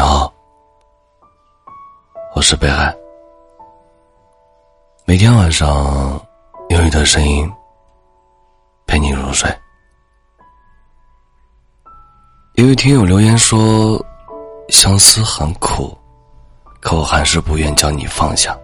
[0.00, 0.32] 你好，
[2.34, 2.96] 我是北海。
[5.04, 6.18] 每天晚上
[6.70, 7.52] 用一段声音
[8.86, 9.54] 陪你入睡。
[12.54, 14.02] 有位听友留言说
[14.72, 15.94] ：“相思很苦，
[16.80, 18.58] 可我还是不愿将你放下。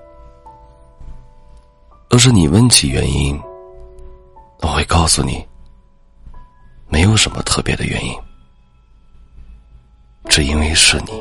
[2.08, 3.38] 若是你问起原因，
[4.62, 5.46] 我会告诉你，
[6.88, 8.18] 没有什么特别的原因。”
[10.28, 11.12] 只因为是你，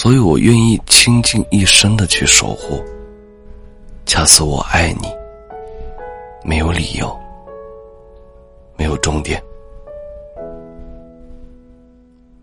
[0.00, 2.80] 所以我愿意倾尽一生的去守护。
[4.06, 5.08] 恰似我爱你，
[6.44, 7.18] 没有理由，
[8.76, 9.42] 没有终点，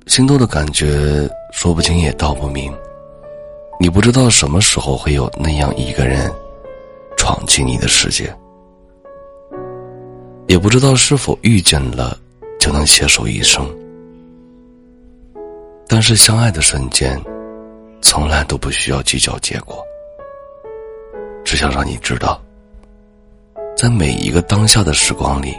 [0.05, 2.73] 心动的感觉说不清也道不明。
[3.79, 6.29] 你不知道什么时候会有那样一个人
[7.15, 8.35] 闯进你的世界，
[10.47, 12.19] 也不知道是否遇见了
[12.59, 13.65] 就能携手一生。
[15.87, 17.17] 但是相爱的瞬间，
[18.05, 19.83] 从来都不需要计较结果。
[21.43, 22.39] 只想让你知道，
[23.75, 25.55] 在每一个当下的时光里，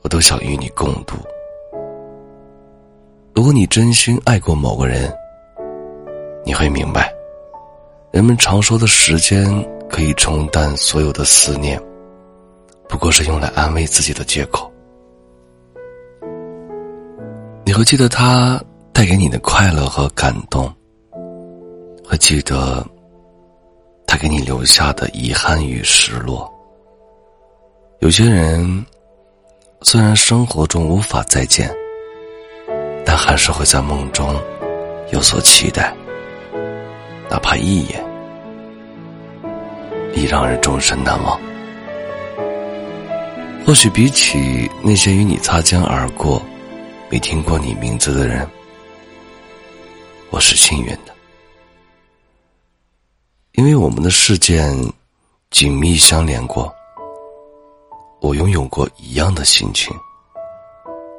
[0.00, 1.16] 我都想与你共度。
[3.34, 5.14] 如果你真心爱过某个人，
[6.42, 7.12] 你会明白，
[8.10, 9.46] 人们常说的时间
[9.90, 11.78] 可以冲淡所有的思念，
[12.88, 14.72] 不过是用来安慰自己的借口。
[17.66, 18.58] 你会记得他
[18.90, 20.72] 带给你的快乐和感动，
[22.18, 22.86] 记得
[24.06, 26.52] 他给你留下的遗憾与失落。
[28.00, 28.84] 有些人
[29.82, 31.74] 虽然生活中无法再见，
[33.04, 34.38] 但还是会在梦中
[35.12, 35.94] 有所期待，
[37.30, 38.04] 哪怕一眼，
[40.14, 41.40] 已让人终身难忘。
[43.66, 46.42] 或许比起那些与你擦肩而过。
[47.10, 48.46] 没听过你名字的人，
[50.28, 51.14] 我是幸运的，
[53.58, 54.72] 因为我们的事件
[55.50, 56.72] 紧密相连过，
[58.20, 59.92] 我拥有过一样的心情，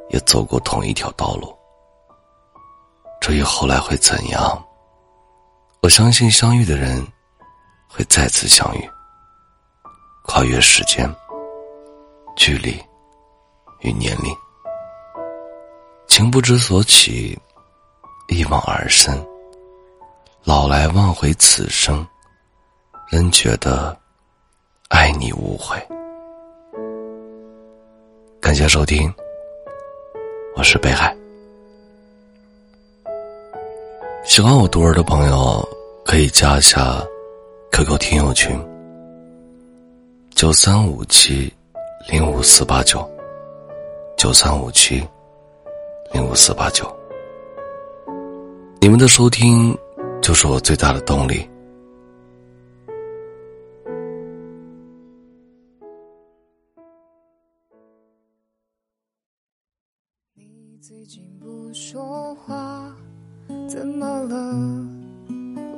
[0.07, 1.53] 也走过同一条道路。
[3.19, 4.65] 至于后来会怎样，
[5.81, 7.05] 我相信相遇的人
[7.89, 8.89] 会再次相遇，
[10.23, 11.13] 跨越时间、
[12.37, 12.81] 距离
[13.81, 14.33] 与年龄。
[16.07, 17.37] 情不知所起，
[18.29, 19.27] 一往而深。
[20.45, 22.07] 老来忘回此生，
[23.09, 23.97] 仍觉得
[24.89, 25.75] 爱你无悔。
[28.39, 29.11] 感谢收听，
[30.55, 31.15] 我是北海。
[34.23, 35.67] 喜欢我读儿的朋友
[36.05, 37.03] 可以加一下
[37.71, 38.55] QQ 听友群：
[40.35, 41.51] 九三五七
[42.07, 43.09] 零五四八九
[44.17, 45.03] 九三五七。
[46.11, 46.91] 零五四八九，
[48.79, 49.75] 你们的收听
[50.21, 51.48] 就是我最大的动力。
[61.09, 62.95] 近不说话，
[63.67, 64.85] 怎么了？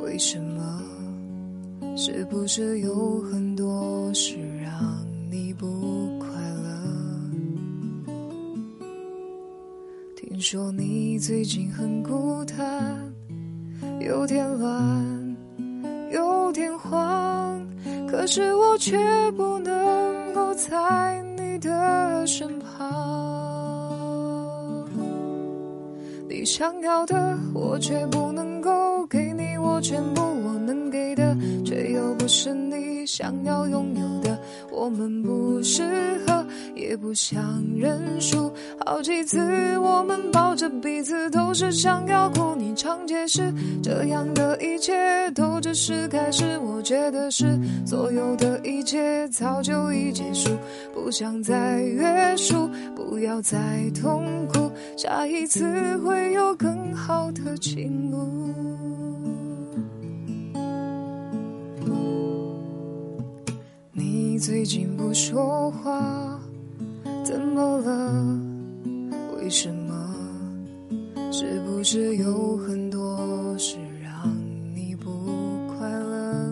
[0.03, 0.84] 为什么？
[1.96, 4.74] 是不是有很多事让
[5.31, 8.12] 你不快乐？
[10.18, 10.38] 听？
[10.38, 13.09] 说你最近很孤单，
[14.02, 15.38] 有点乱，
[16.12, 17.66] 有点慌，
[18.06, 18.98] 可是我却
[19.38, 23.31] 不能够在你的身旁。
[26.41, 34.41] 你想要的，我却不能够给你，我全部我能给的，却又不是你想要拥有的。
[34.71, 35.83] 我们不适
[36.25, 38.51] 合，也不想认输。
[38.85, 39.37] 好几次，
[39.79, 42.55] 我们抱着彼此，都是想要哭。
[42.57, 46.57] 你常解释，这样的一切都只是开始。
[46.59, 50.49] 我觉得是，所有的一切早就已结束，
[50.93, 53.57] 不想再约束，不要再
[54.01, 54.71] 痛苦。
[54.97, 59.11] 下一次会有更好的情路。
[64.41, 66.39] 最近不说话，
[67.23, 68.39] 怎么了？
[69.38, 69.93] 为什么？
[71.31, 74.35] 是不是有很多事让
[74.73, 75.11] 你不
[75.77, 76.51] 快乐？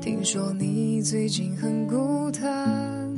[0.00, 3.16] 听说你最近很孤单，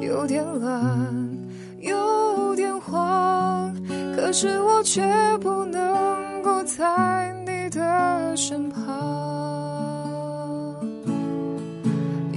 [0.00, 1.38] 有点懒，
[1.80, 3.76] 有点慌，
[4.16, 5.02] 可是我却
[5.42, 9.31] 不能够在你的身旁。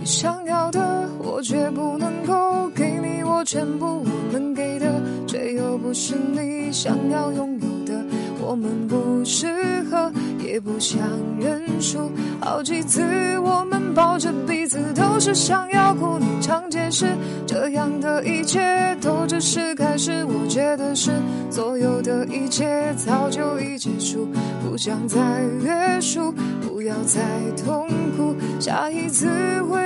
[0.06, 8.06] 想要的，我却不能够给你我全部我能给的，却又不是你想要拥有的。
[8.40, 11.02] 我们不适合，也不想
[11.40, 12.12] 认输。
[12.40, 13.02] 好几次
[13.40, 16.20] 我们抱着彼此，都是想要哭。
[16.20, 17.08] 你常解释，
[17.48, 18.24] 这样的。
[18.24, 20.24] 一切都只是开始。
[20.26, 21.12] 我觉得是，
[21.50, 22.24] 所有的。
[22.28, 24.28] 一切早就已结束，
[24.64, 25.18] 不想再
[25.64, 26.32] 约束，
[26.62, 27.22] 不要再
[27.66, 28.36] 痛苦。
[28.60, 29.28] 下一次
[29.64, 29.85] 会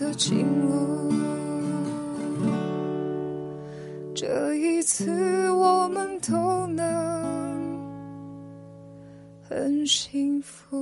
[0.00, 1.12] 的情路。
[4.14, 7.78] 这一次我们都能
[9.42, 10.80] 很幸福。